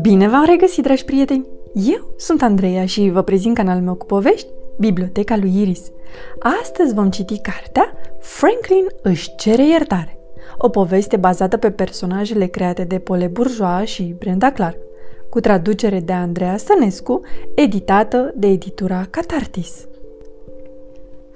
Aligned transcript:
Bine 0.00 0.28
v-am 0.28 0.44
regăsit, 0.44 0.82
dragi 0.82 1.04
prieteni! 1.04 1.46
Eu 1.74 2.14
sunt 2.16 2.42
Andreea 2.42 2.86
și 2.86 3.10
vă 3.10 3.22
prezint 3.22 3.54
canalul 3.54 3.82
meu 3.82 3.94
cu 3.94 4.06
povești, 4.06 4.48
Biblioteca 4.78 5.36
lui 5.36 5.60
Iris. 5.60 5.90
Astăzi 6.62 6.94
vom 6.94 7.10
citi 7.10 7.38
cartea 7.38 7.92
Franklin 8.20 8.86
își 9.02 9.34
cere 9.36 9.68
iertare, 9.68 10.18
o 10.58 10.68
poveste 10.68 11.16
bazată 11.16 11.56
pe 11.56 11.70
personajele 11.70 12.46
create 12.46 12.84
de 12.84 12.98
Pole 12.98 13.26
Bourgeois 13.26 13.88
și 13.88 14.14
Brenda 14.18 14.52
Clark, 14.52 14.78
cu 15.28 15.40
traducere 15.40 16.00
de 16.00 16.12
Andreea 16.12 16.56
Stănescu, 16.56 17.20
editată 17.54 18.32
de 18.36 18.46
editura 18.46 19.06
Catartis. 19.10 19.86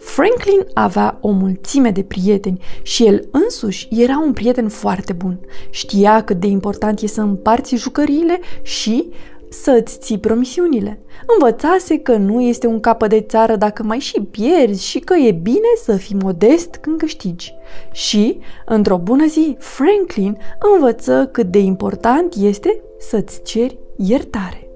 Franklin 0.01 0.67
avea 0.75 1.19
o 1.21 1.31
mulțime 1.31 1.91
de 1.91 2.03
prieteni 2.03 2.61
și 2.83 3.07
el 3.07 3.29
însuși 3.31 3.89
era 3.91 4.19
un 4.19 4.33
prieten 4.33 4.69
foarte 4.69 5.13
bun. 5.13 5.41
Știa 5.71 6.25
cât 6.25 6.41
de 6.41 6.47
important 6.47 7.01
e 7.01 7.07
să 7.07 7.21
împarți 7.21 7.77
jucăriile 7.77 8.41
și 8.63 9.09
să 9.51 9.71
îți 9.81 9.99
ții 9.99 10.19
promisiunile. 10.19 11.01
Învățase 11.27 11.99
că 11.99 12.17
nu 12.17 12.41
este 12.41 12.67
un 12.67 12.81
capă 12.81 13.07
de 13.07 13.21
țară 13.21 13.57
dacă 13.57 13.83
mai 13.83 13.99
și 13.99 14.21
pierzi 14.21 14.87
și 14.87 14.99
că 14.99 15.15
e 15.15 15.33
bine 15.33 15.69
să 15.83 15.97
fii 15.97 16.17
modest 16.23 16.75
când 16.75 16.99
câștigi. 16.99 17.53
Și, 17.93 18.39
într-o 18.67 18.99
bună 18.99 19.27
zi, 19.27 19.57
Franklin 19.59 20.39
învăță 20.75 21.29
cât 21.33 21.47
de 21.47 21.59
important 21.59 22.35
este 22.35 22.81
să-ți 22.99 23.43
ceri 23.43 23.79
iertare. 23.97 24.70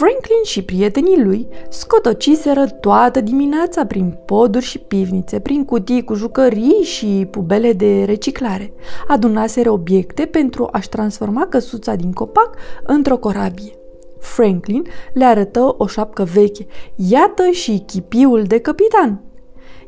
Franklin 0.00 0.42
și 0.42 0.62
prietenii 0.62 1.22
lui 1.22 1.48
scotociseră 1.68 2.66
toată 2.66 3.20
dimineața 3.20 3.86
prin 3.86 4.18
poduri 4.24 4.64
și 4.64 4.78
pivnițe, 4.78 5.40
prin 5.40 5.64
cutii 5.64 6.04
cu 6.04 6.14
jucării 6.14 6.82
și 6.82 7.26
pubele 7.30 7.72
de 7.72 8.04
reciclare. 8.04 8.72
Adunaseră 9.08 9.70
obiecte 9.70 10.26
pentru 10.26 10.68
a-și 10.72 10.88
transforma 10.88 11.46
căsuța 11.46 11.94
din 11.94 12.12
copac 12.12 12.56
într-o 12.82 13.16
corabie. 13.16 13.72
Franklin 14.18 14.86
le 15.12 15.24
arătă 15.24 15.74
o 15.78 15.86
șapcă 15.86 16.28
veche, 16.34 16.66
iată 16.96 17.50
și 17.50 17.82
chipiul 17.86 18.42
de 18.42 18.58
capitan. 18.58 19.22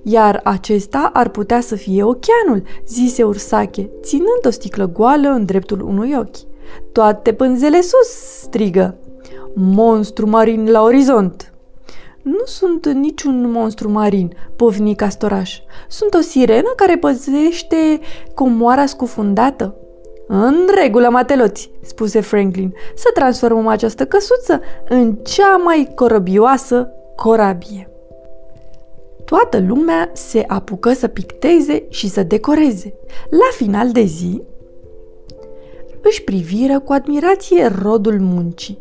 Iar 0.02 0.40
acesta 0.44 1.10
ar 1.12 1.28
putea 1.28 1.60
să 1.60 1.74
fie 1.74 2.02
ocheanul, 2.02 2.62
zise 2.86 3.22
Ursache, 3.22 3.90
ținând 4.02 4.46
o 4.46 4.50
sticlă 4.50 4.88
goală 4.88 5.28
în 5.28 5.44
dreptul 5.44 5.80
unui 5.80 6.14
ochi. 6.18 6.50
Toate 6.92 7.32
pânzele 7.32 7.80
sus, 7.80 8.08
strigă 8.40 8.96
monstru 9.54 10.28
marin 10.28 10.70
la 10.70 10.82
orizont. 10.82 11.52
Nu 12.22 12.44
sunt 12.44 12.86
niciun 12.86 13.50
monstru 13.50 13.90
marin, 13.90 14.32
povni 14.56 14.94
Castoraș. 14.94 15.58
Sunt 15.88 16.14
o 16.14 16.20
sirenă 16.20 16.72
care 16.76 16.96
păzește 16.96 18.00
comoara 18.34 18.86
scufundată. 18.86 19.76
În 20.26 20.56
regulă, 20.82 21.08
mateloți, 21.08 21.70
spuse 21.82 22.20
Franklin, 22.20 22.74
să 22.94 23.10
transformăm 23.14 23.66
această 23.66 24.06
căsuță 24.06 24.60
în 24.88 25.14
cea 25.14 25.56
mai 25.56 25.92
corăbioasă 25.94 26.90
corabie. 27.16 27.90
Toată 29.24 29.64
lumea 29.66 30.10
se 30.12 30.44
apucă 30.46 30.92
să 30.92 31.08
picteze 31.08 31.84
și 31.88 32.08
să 32.08 32.22
decoreze. 32.22 32.94
La 33.30 33.48
final 33.56 33.90
de 33.90 34.02
zi, 34.02 34.42
își 36.02 36.22
priviră 36.22 36.78
cu 36.78 36.92
admirație 36.92 37.72
rodul 37.82 38.20
muncii. 38.20 38.78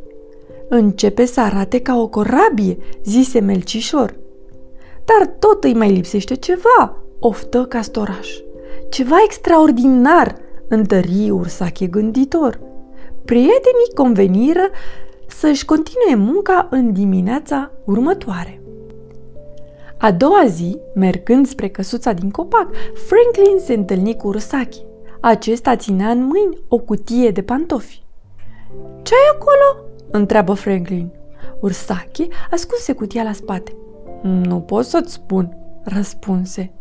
Începe 0.73 1.25
să 1.25 1.41
arate 1.41 1.81
ca 1.81 1.97
o 1.97 2.07
corabie, 2.07 2.77
zise 3.03 3.39
Melcișor. 3.39 4.15
Dar 5.05 5.27
tot 5.39 5.63
îi 5.63 5.73
mai 5.73 5.91
lipsește 5.91 6.35
ceva, 6.35 6.97
oftă 7.19 7.65
Castoraș. 7.65 8.29
Ceva 8.89 9.15
extraordinar, 9.25 10.35
întări 10.67 11.29
Ursache 11.29 11.87
gânditor. 11.87 12.59
Prietenii 13.25 13.93
conveniră 13.95 14.69
să-și 15.27 15.65
continue 15.65 16.15
munca 16.15 16.67
în 16.69 16.93
dimineața 16.93 17.71
următoare. 17.85 18.61
A 19.97 20.11
doua 20.11 20.43
zi, 20.47 20.77
mergând 20.95 21.47
spre 21.47 21.67
căsuța 21.67 22.11
din 22.11 22.29
copac, 22.29 22.67
Franklin 22.93 23.59
se 23.59 23.73
întâlni 23.73 24.15
cu 24.15 24.27
Ursache. 24.27 24.79
Acesta 25.19 25.75
ținea 25.75 26.09
în 26.09 26.23
mâini 26.23 26.57
o 26.67 26.77
cutie 26.77 27.29
de 27.29 27.41
pantofi. 27.41 28.03
Ce 29.01 29.13
ai 29.13 29.37
acolo?" 29.39 29.90
Întreabă 30.11 30.53
Franklin. 30.53 31.11
Ursache 31.59 32.27
ascunse 32.51 32.93
cutia 32.93 33.23
la 33.23 33.31
spate. 33.31 33.75
Nu 34.21 34.59
pot 34.59 34.85
să-ți 34.85 35.13
spun, 35.13 35.57
răspunse. 35.83 36.73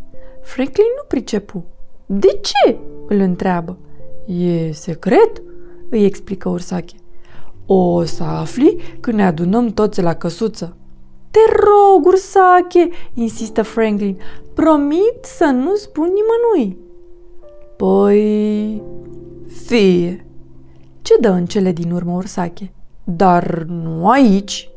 Franklin 0.43 0.87
nu 0.97 1.05
pricepu. 1.09 1.65
De 2.07 2.41
ce? 2.41 2.79
îl 3.09 3.19
întreabă. 3.19 3.79
E 4.27 4.73
secret? 4.73 5.43
îi 5.91 6.05
explică 6.05 6.49
Ursache. 6.49 6.97
O 7.67 8.05
să 8.05 8.23
afli 8.23 8.77
când 9.01 9.17
ne 9.17 9.25
adunăm 9.25 9.69
toți 9.69 10.03
la 10.03 10.15
căsuță. 10.15 10.77
Te 11.31 11.39
rog, 11.55 12.07
Ursache, 12.07 12.89
insistă 13.15 13.63
Franklin, 13.63 14.19
promit 14.55 15.19
să 15.21 15.45
nu 15.45 15.75
spun 15.75 16.09
nimănui. 16.09 16.79
Păi, 17.77 18.83
fie. 19.65 20.27
Ce 21.03 21.17
dă 21.21 21.29
în 21.29 21.47
cele 21.47 21.73
din 21.73 21.91
urmă 21.91 22.13
Ursache? 22.13 22.73
Dar 23.05 23.65
nu 23.69 24.09
aici. 24.09 24.71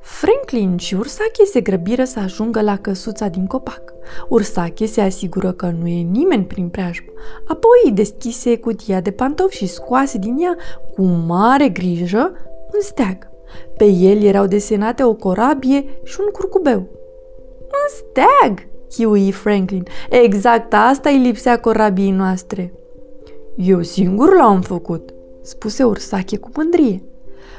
Franklin 0.00 0.76
și 0.76 0.94
Ursache 0.94 1.44
se 1.44 1.60
grăbiră 1.60 2.04
să 2.04 2.18
ajungă 2.18 2.60
la 2.60 2.76
căsuța 2.76 3.28
din 3.28 3.46
copac. 3.46 3.92
Ursache 4.28 4.86
se 4.86 5.00
asigură 5.00 5.52
că 5.52 5.72
nu 5.80 5.86
e 5.86 6.00
nimeni 6.00 6.44
prin 6.44 6.68
preajmă. 6.68 7.10
Apoi 7.48 7.92
deschise 7.92 8.56
cutia 8.56 9.00
de 9.00 9.10
pantofi 9.10 9.56
și 9.56 9.66
scoase 9.66 10.18
din 10.18 10.36
ea 10.38 10.56
cu 10.94 11.02
mare 11.02 11.68
grijă 11.68 12.32
un 12.72 12.80
steag. 12.80 13.28
Pe 13.76 13.84
el 13.84 14.22
erau 14.22 14.46
desenate 14.46 15.04
o 15.04 15.14
corabie 15.14 15.84
și 16.04 16.16
un 16.20 16.26
curcubeu. 16.32 16.78
Un 17.60 17.88
steag, 17.96 18.68
chiui 18.88 19.32
Franklin. 19.32 19.84
Exact 20.10 20.74
asta 20.74 21.08
îi 21.08 21.18
lipsea 21.18 21.60
corabiei 21.60 22.10
noastre. 22.10 22.72
Eu 23.56 23.82
singur 23.82 24.34
l-am 24.34 24.60
făcut, 24.60 25.14
spuse 25.42 25.84
Ursache 25.84 26.36
cu 26.36 26.50
mândrie. 26.56 27.02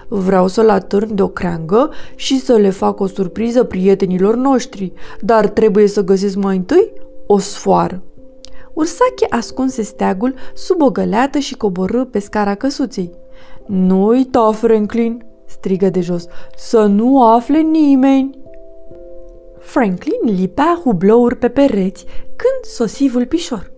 Vreau 0.08 0.48
să-l 0.48 0.70
atârn 0.70 1.16
de 1.16 1.22
o 1.22 1.28
creangă 1.28 1.92
și 2.16 2.40
să 2.40 2.54
le 2.54 2.70
fac 2.70 3.00
o 3.00 3.08
surpriză 3.08 3.64
prietenilor 3.64 4.36
noștri, 4.36 4.94
dar 5.20 5.48
trebuie 5.48 5.88
să 5.88 6.04
găsesc 6.04 6.36
mai 6.36 6.56
întâi 6.56 6.94
o 7.26 7.38
sfoară. 7.38 8.04
Ursache 8.74 9.26
ascunse 9.30 9.82
steagul 9.82 10.34
sub 10.54 10.82
o 10.82 10.90
găleată 10.90 11.38
și 11.38 11.58
coborâ 11.58 12.06
pe 12.06 12.20
scara 12.20 12.56
căsuței. 12.56 13.12
Nu 13.66 14.06
uita, 14.06 14.52
Franklin, 14.52 15.26
strigă 15.46 15.90
de 15.90 16.02
jos, 16.02 16.26
să 16.56 16.86
nu 16.86 17.24
afle 17.24 17.60
nimeni. 17.60 18.40
Franklin 19.60 20.36
lipea 20.36 20.82
hublouri 20.84 21.36
pe 21.36 21.50
pereți 21.50 22.06
când 22.26 22.64
sosi 22.64 23.08
vulpișor. 23.08 23.72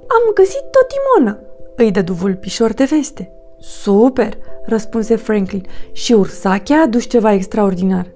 Am 0.00 0.32
găsit 0.34 0.62
tot 0.70 0.86
timonă, 0.88 1.40
îi 1.76 1.90
dădu 1.90 2.12
vulpișor 2.12 2.72
de 2.72 2.84
veste. 2.84 3.32
Super, 3.58 4.38
răspunse 4.64 5.16
Franklin. 5.16 5.66
Și 5.92 6.12
ursache 6.12 6.74
a 6.74 6.82
adus 6.82 7.06
ceva 7.06 7.32
extraordinar. 7.32 8.06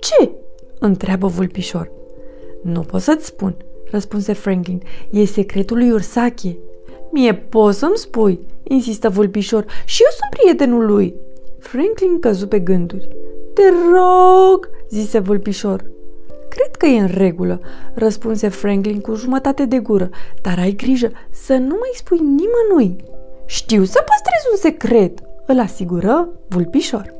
Ce? 0.00 0.30
întreabă 0.78 1.26
vulpișor. 1.26 1.92
Nu 2.62 2.80
pot 2.80 3.00
să-ți 3.00 3.26
spun, 3.26 3.56
răspunse 3.90 4.32
Franklin. 4.32 4.82
E 5.10 5.24
secretul 5.24 5.76
lui 5.76 5.90
Ursache. 5.90 6.56
Mie 7.12 7.34
poți 7.34 7.78
să-mi 7.78 7.96
spui, 7.96 8.46
insistă 8.62 9.08
vulpișor. 9.08 9.64
Și 9.84 10.02
eu 10.02 10.10
sunt 10.10 10.40
prietenul 10.40 10.86
lui. 10.86 11.14
Franklin 11.58 12.20
căzu 12.20 12.46
pe 12.46 12.58
gânduri. 12.58 13.08
Te 13.54 13.62
rog, 13.92 14.68
zise 14.88 15.18
vulpișor. 15.18 15.90
Cred 16.60 16.76
că 16.76 16.86
e 16.86 17.00
în 17.00 17.10
regulă, 17.14 17.60
răspunse 17.94 18.48
Franklin 18.48 19.00
cu 19.00 19.14
jumătate 19.14 19.64
de 19.64 19.78
gură, 19.78 20.08
dar 20.42 20.58
ai 20.58 20.72
grijă 20.72 21.10
să 21.30 21.52
nu 21.52 21.76
mai 21.78 21.90
spui 21.94 22.18
nimănui. 22.18 22.96
Știu 23.46 23.84
să 23.84 24.04
păstrez 24.06 24.52
un 24.52 24.56
secret, 24.56 25.18
îl 25.46 25.60
asigură 25.60 26.28
vulpișor. 26.48 27.14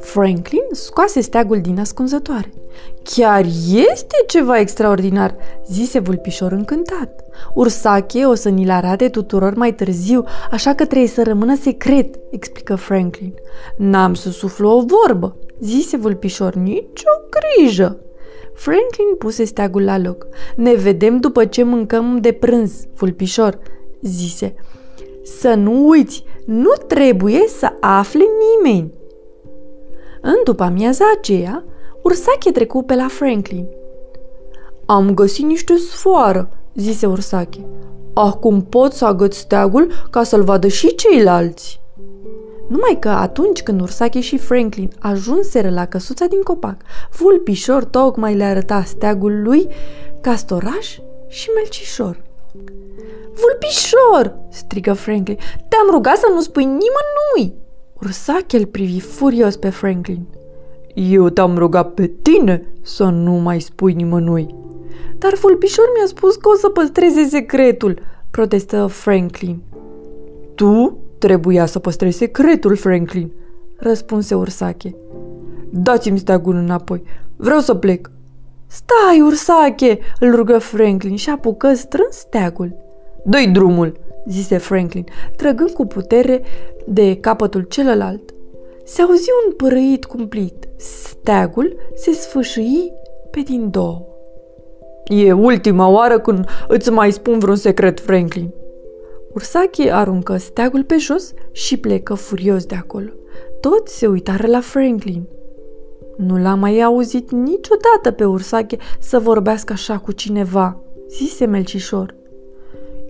Franklin 0.00 0.62
scoase 0.70 1.20
steagul 1.20 1.60
din 1.60 1.78
ascunzătoare. 1.78 2.52
Chiar 3.02 3.44
este 3.66 4.16
ceva 4.26 4.58
extraordinar, 4.58 5.34
zise 5.66 5.98
vulpișor 5.98 6.52
încântat. 6.52 7.24
Ursache 7.54 8.24
o 8.24 8.34
să 8.34 8.48
ni-l 8.48 8.70
arate 8.70 9.08
tuturor 9.08 9.54
mai 9.54 9.74
târziu, 9.74 10.24
așa 10.50 10.74
că 10.74 10.84
trebuie 10.84 11.08
să 11.08 11.22
rămână 11.22 11.56
secret, 11.56 12.14
explică 12.30 12.74
Franklin. 12.74 13.34
N-am 13.76 14.14
să 14.14 14.30
suflu 14.30 14.68
o 14.68 14.84
vorbă, 14.84 15.36
zise 15.60 15.96
vulpișor, 15.96 16.54
nicio 16.54 17.10
grijă. 17.30 18.00
Franklin 18.54 19.14
puse 19.18 19.44
steagul 19.44 19.84
la 19.84 19.98
loc. 19.98 20.26
Ne 20.56 20.74
vedem 20.74 21.20
după 21.20 21.44
ce 21.44 21.62
mâncăm 21.62 22.18
de 22.20 22.32
prânz, 22.32 22.86
vulpișor, 22.94 23.58
zise. 24.00 24.54
Să 25.22 25.54
nu 25.54 25.88
uiți, 25.88 26.24
nu 26.46 26.72
trebuie 26.86 27.44
să 27.48 27.72
afle 27.80 28.24
nimeni. 28.40 28.92
În 30.20 30.36
după 30.44 30.62
amiaza 30.62 31.04
aceea, 31.16 31.64
Ursache 32.02 32.50
trecu 32.50 32.82
pe 32.82 32.94
la 32.94 33.06
Franklin. 33.08 33.66
Am 34.86 35.14
găsit 35.14 35.44
niște 35.44 35.76
sfoară, 35.76 36.48
zise 36.74 37.06
Ursache. 37.06 37.66
Acum 38.14 38.62
pot 38.62 38.92
să 38.92 39.04
agăt 39.04 39.32
steagul 39.32 39.92
ca 40.10 40.22
să-l 40.22 40.42
vadă 40.42 40.68
și 40.68 40.94
ceilalți. 40.94 41.80
Numai 42.72 42.96
că 43.00 43.08
atunci 43.08 43.62
când 43.62 43.80
Ursache 43.80 44.20
și 44.20 44.38
Franklin 44.38 44.90
ajunseră 44.98 45.70
la 45.70 45.86
căsuța 45.86 46.26
din 46.26 46.42
copac, 46.42 46.76
vulpișor 47.18 47.84
tocmai 47.84 48.34
le 48.34 48.44
arăta 48.44 48.82
steagul 48.82 49.42
lui, 49.42 49.68
castoraș 50.20 50.98
și 51.28 51.50
melcișor. 51.54 52.22
Vulpișor!" 53.34 54.38
strigă 54.50 54.92
Franklin. 54.92 55.38
Te-am 55.68 55.86
rugat 55.90 56.16
să 56.16 56.26
nu 56.34 56.40
spui 56.40 56.64
nimănui!" 56.64 57.54
Ursache 58.00 58.56
îl 58.56 58.66
privi 58.66 59.00
furios 59.00 59.56
pe 59.56 59.68
Franklin. 59.68 60.26
Eu 60.94 61.28
te-am 61.28 61.58
rugat 61.58 61.94
pe 61.94 62.06
tine 62.22 62.66
să 62.82 63.04
nu 63.04 63.32
mai 63.32 63.60
spui 63.60 63.92
nimănui. 63.92 64.54
Dar 65.18 65.34
vulpișor 65.34 65.84
mi-a 65.96 66.06
spus 66.06 66.36
că 66.36 66.48
o 66.48 66.54
să 66.54 66.68
păstreze 66.68 67.24
secretul, 67.24 67.98
protestă 68.30 68.86
Franklin. 68.86 69.62
Tu 70.54 71.01
trebuia 71.22 71.66
să 71.66 71.78
păstrezi 71.78 72.16
secretul, 72.16 72.76
Franklin, 72.76 73.32
răspunse 73.76 74.34
Ursache. 74.34 74.94
Dați-mi 75.70 76.18
steagul 76.18 76.54
înapoi, 76.54 77.02
vreau 77.36 77.60
să 77.60 77.74
plec. 77.74 78.10
Stai, 78.66 79.20
Ursache, 79.20 79.98
îl 80.20 80.34
rugă 80.34 80.58
Franklin 80.58 81.16
și 81.16 81.30
apucă 81.30 81.74
strâns 81.74 82.16
steagul. 82.16 82.76
Dă-i 83.24 83.46
drumul, 83.46 84.00
zise 84.26 84.56
Franklin, 84.56 85.04
trăgând 85.36 85.70
cu 85.70 85.86
putere 85.86 86.42
de 86.86 87.16
capătul 87.16 87.62
celălalt. 87.62 88.34
Se 88.84 89.02
auzi 89.02 89.28
un 89.46 89.52
părăit 89.52 90.04
cumplit. 90.04 90.68
Steagul 90.76 91.76
se 91.94 92.12
sfâșâi 92.12 92.92
pe 93.30 93.40
din 93.40 93.70
două. 93.70 94.06
E 95.04 95.32
ultima 95.32 95.88
oară 95.88 96.18
când 96.18 96.48
îți 96.68 96.90
mai 96.90 97.12
spun 97.12 97.38
vreun 97.38 97.56
secret, 97.56 98.00
Franklin. 98.00 98.50
Ursache 99.34 99.90
aruncă 99.92 100.36
steagul 100.36 100.84
pe 100.84 100.96
jos 100.96 101.32
și 101.52 101.76
plecă 101.76 102.14
furios 102.14 102.64
de 102.64 102.74
acolo. 102.74 103.10
Toți 103.60 103.98
se 103.98 104.06
uitară 104.06 104.46
la 104.46 104.60
Franklin. 104.60 105.28
Nu 106.16 106.38
l-am 106.38 106.58
mai 106.58 106.80
auzit 106.80 107.30
niciodată 107.30 108.10
pe 108.16 108.24
Ursache 108.24 108.76
să 108.98 109.18
vorbească 109.18 109.72
așa 109.72 109.98
cu 109.98 110.12
cineva, 110.12 110.80
zise 111.08 111.44
Melcișor. 111.44 112.14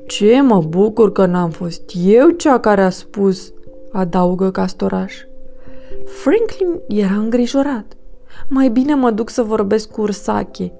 Ce 0.06 0.40
mă 0.40 0.60
bucur 0.60 1.12
că 1.12 1.26
n-am 1.26 1.50
fost 1.50 1.82
eu 2.04 2.28
cea 2.28 2.60
care 2.60 2.82
a 2.82 2.90
spus, 2.90 3.52
adaugă 3.92 4.50
Castoraș. 4.50 5.14
Franklin 6.04 6.80
era 6.88 7.14
îngrijorat. 7.14 7.96
Mai 8.48 8.68
bine 8.68 8.94
mă 8.94 9.10
duc 9.10 9.30
să 9.30 9.42
vorbesc 9.42 9.90
cu 9.90 10.00
Ursache, 10.00 10.72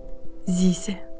zise. 0.46 1.11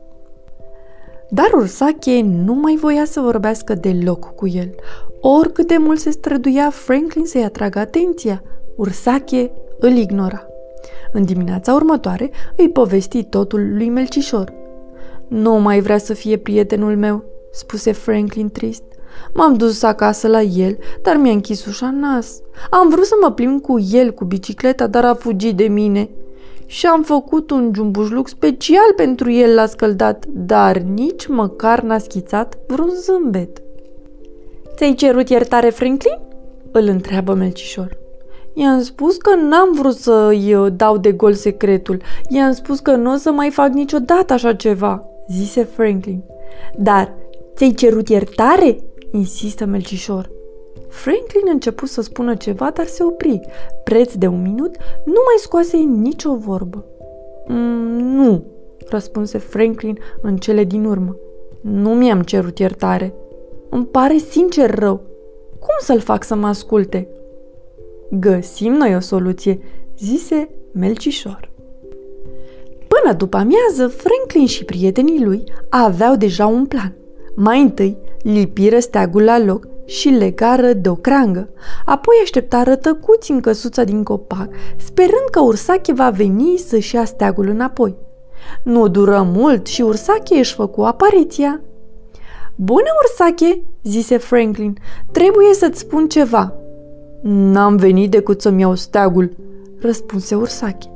Dar 1.35 1.51
Ursache 1.53 2.21
nu 2.23 2.55
mai 2.55 2.77
voia 2.77 3.05
să 3.05 3.21
vorbească 3.21 3.75
deloc 3.75 4.35
cu 4.35 4.49
el. 4.49 4.75
Oricât 5.21 5.67
de 5.67 5.77
mult 5.79 5.99
se 5.99 6.11
străduia 6.11 6.71
Franklin 6.71 7.25
să-i 7.25 7.45
atragă 7.45 7.79
atenția, 7.79 8.43
Ursache 8.77 9.51
îl 9.79 9.91
ignora. 9.91 10.47
În 11.13 11.25
dimineața 11.25 11.75
următoare 11.75 12.31
îi 12.57 12.69
povesti 12.69 13.25
totul 13.25 13.77
lui 13.77 13.89
Melcișor. 13.89 14.53
Nu 15.29 15.53
mai 15.53 15.81
vrea 15.81 15.99
să 15.99 16.15
fie 16.15 16.37
prietenul 16.37 16.97
meu, 16.97 17.25
spuse 17.53 17.93
Franklin 17.93 18.49
trist. 18.49 18.83
M-am 19.35 19.55
dus 19.55 19.83
acasă 19.83 20.29
la 20.29 20.41
el, 20.41 20.79
dar 21.03 21.17
mi-a 21.17 21.33
închis 21.33 21.67
ușa 21.67 21.91
nas. 21.91 22.41
Am 22.71 22.89
vrut 22.89 23.05
să 23.05 23.15
mă 23.23 23.31
plimb 23.31 23.61
cu 23.61 23.79
el 23.93 24.13
cu 24.13 24.25
bicicleta, 24.25 24.87
dar 24.87 25.05
a 25.05 25.15
fugit 25.15 25.57
de 25.57 25.65
mine. 25.65 26.09
Și 26.73 26.87
am 26.87 27.03
făcut 27.03 27.51
un 27.51 27.71
jumbușluc 27.75 28.29
special 28.29 28.93
pentru 28.97 29.31
el 29.31 29.55
la 29.55 29.67
scăldat, 29.67 30.25
dar 30.27 30.79
nici 30.79 31.27
măcar 31.27 31.81
n-a 31.81 31.99
schițat 31.99 32.59
vreun 32.67 32.91
zâmbet. 32.91 33.63
Ți-ai 34.77 34.95
cerut 34.95 35.29
iertare, 35.29 35.71
Franklin? 35.71 36.19
Îl 36.71 36.89
întreabă 36.89 37.35
Melcișor. 37.35 37.99
I-am 38.55 38.83
spus 38.83 39.17
că 39.17 39.35
n-am 39.35 39.73
vrut 39.73 39.95
să-i 39.95 40.57
dau 40.77 40.97
de 40.97 41.13
gol 41.13 41.33
secretul. 41.33 42.03
I-am 42.29 42.53
spus 42.53 42.81
că 42.81 42.95
nu 42.95 43.13
o 43.13 43.17
să 43.17 43.31
mai 43.31 43.51
fac 43.51 43.73
niciodată 43.73 44.33
așa 44.33 44.55
ceva, 44.55 45.05
zise 45.29 45.65
Franklin. 45.65 46.23
Dar 46.77 47.15
ți-ai 47.55 47.73
cerut 47.73 48.09
iertare? 48.09 48.79
insistă 49.11 49.65
Melcișor. 49.65 50.31
Franklin 50.93 51.43
început 51.53 51.89
să 51.89 52.03
spună 52.03 52.35
ceva, 52.35 52.71
dar 52.71 52.87
se 52.87 53.05
opri. 53.05 53.41
Preț 53.85 54.15
de 54.15 54.27
un 54.27 54.43
minut, 54.43 54.77
nu 55.05 55.21
mai 55.27 55.37
scoase 55.37 55.77
nicio 55.77 56.35
vorbă. 56.35 56.85
Mm, 57.47 57.99
nu, 57.99 58.45
răspunse 58.89 59.39
Franklin 59.39 59.99
în 60.23 60.37
cele 60.37 60.65
din 60.65 60.85
urmă. 60.85 61.17
Nu 61.61 61.95
mi-am 61.95 62.23
cerut 62.23 62.59
iertare. 62.59 63.15
Îmi 63.69 63.87
pare 63.87 64.17
sincer 64.17 64.75
rău. 64.75 64.97
Cum 65.59 65.75
să-l 65.81 66.01
fac 66.01 66.25
să 66.25 66.35
mă 66.35 66.47
asculte? 66.47 67.09
Găsim 68.11 68.73
noi 68.73 68.97
o 68.97 69.01
soluție, 69.01 69.61
zise 69.99 70.49
Melcișor. 70.73 71.51
Până 72.89 73.15
după 73.15 73.37
amiază, 73.37 73.87
Franklin 73.97 74.47
și 74.47 74.65
prietenii 74.65 75.25
lui 75.25 75.45
aveau 75.69 76.17
deja 76.17 76.47
un 76.47 76.67
plan. 76.67 76.95
Mai 77.35 77.61
întâi, 77.61 77.97
lipiră 78.23 78.79
steagul 78.79 79.23
la 79.23 79.39
loc 79.39 79.67
și 79.93 80.09
legară 80.09 80.73
de 80.73 80.89
o 80.89 80.95
crangă. 80.95 81.49
Apoi 81.85 82.15
așteptară 82.23 82.77
tăcuți 82.77 83.31
în 83.31 83.41
căsuța 83.41 83.85
din 83.85 84.03
copac, 84.03 84.49
sperând 84.77 85.29
că 85.31 85.41
Ursache 85.41 85.93
va 85.93 86.11
veni 86.11 86.57
să-și 86.57 86.95
ia 86.95 87.05
steagul 87.05 87.49
înapoi. 87.49 87.97
Nu 88.63 88.89
dură 88.89 89.27
mult 89.35 89.67
și 89.67 89.83
Ursache 89.83 90.39
își 90.39 90.55
făcu 90.55 90.83
apariția. 90.83 91.61
Bună, 92.55 92.89
Ursache!" 93.03 93.63
zise 93.83 94.17
Franklin. 94.17 94.79
Trebuie 95.11 95.55
să-ți 95.55 95.79
spun 95.79 96.09
ceva." 96.09 96.55
N-am 97.23 97.77
venit 97.77 98.11
decât 98.11 98.41
să-mi 98.41 98.61
iau 98.61 98.75
steagul," 98.75 99.37
răspunse 99.81 100.35
Ursache. 100.35 100.91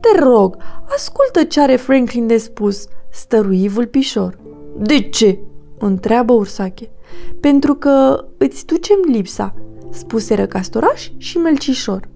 Te 0.00 0.20
rog, 0.20 0.56
ascultă 0.94 1.44
ce 1.44 1.60
are 1.60 1.76
Franklin 1.76 2.26
de 2.26 2.36
spus," 2.36 2.86
stărui 3.10 3.68
vulpișor. 3.68 4.38
De 4.76 5.00
ce?" 5.00 5.38
întreabă 5.78 6.32
Ursache. 6.32 6.90
Pentru 7.40 7.74
că 7.74 8.24
îți 8.38 8.66
ducem 8.66 8.98
lipsa, 9.06 9.54
spuseră 9.90 10.46
Castoraș 10.46 11.10
și 11.16 11.38
Melcișor. 11.38 12.08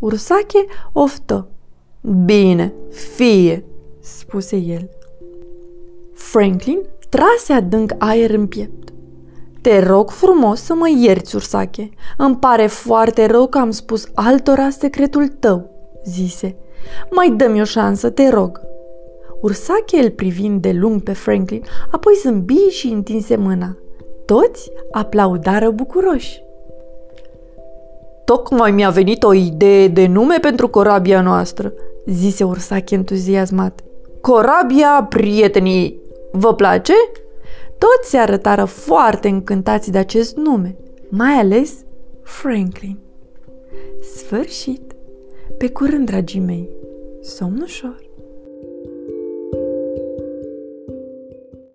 Ursache 0.00 0.64
oftă. 0.92 1.48
Bine, 2.24 2.72
fie, 2.90 3.64
spuse 4.00 4.56
el. 4.56 4.88
Franklin 6.12 6.78
trase 7.08 7.52
adânc 7.52 7.92
aer 7.98 8.30
în 8.30 8.46
piept. 8.46 8.92
Te 9.60 9.78
rog 9.78 10.10
frumos 10.10 10.60
să 10.60 10.74
mă 10.74 10.88
ierți, 10.98 11.34
Ursache. 11.34 11.90
Îmi 12.16 12.36
pare 12.36 12.66
foarte 12.66 13.26
rău 13.26 13.46
că 13.46 13.58
am 13.58 13.70
spus 13.70 14.08
altora 14.14 14.70
secretul 14.70 15.28
tău, 15.28 15.70
zise. 16.04 16.56
Mai 17.10 17.30
dă-mi 17.30 17.60
o 17.60 17.64
șansă, 17.64 18.10
te 18.10 18.28
rog. 18.28 18.60
Ursache 19.40 19.98
îl 20.02 20.10
privind 20.10 20.62
de 20.62 20.72
lung 20.72 21.02
pe 21.02 21.12
Franklin, 21.12 21.62
apoi 21.90 22.14
zâmbi 22.22 22.68
și 22.70 22.86
întinse 22.86 23.36
mâna. 23.36 23.76
Toți 24.24 24.70
aplaudară 24.90 25.70
bucuroși. 25.70 26.42
Tocmai 28.24 28.70
mi-a 28.70 28.90
venit 28.90 29.22
o 29.22 29.32
idee 29.32 29.88
de 29.88 30.06
nume 30.06 30.38
pentru 30.40 30.68
corabia 30.68 31.20
noastră, 31.20 31.72
zise 32.06 32.44
Ursache 32.44 32.94
entuziasmat. 32.94 33.80
Corabia 34.20 35.06
prietenii, 35.08 36.00
vă 36.32 36.54
place? 36.54 36.92
Toți 37.78 38.10
se 38.10 38.16
arătară 38.16 38.64
foarte 38.64 39.28
încântați 39.28 39.90
de 39.90 39.98
acest 39.98 40.36
nume, 40.36 40.76
mai 41.08 41.32
ales 41.32 41.72
Franklin. 42.22 42.98
Sfârșit! 44.16 44.92
Pe 45.58 45.70
curând, 45.70 46.06
dragii 46.06 46.40
mei, 46.40 46.68
somn 47.22 47.60
ușor! 47.62 48.03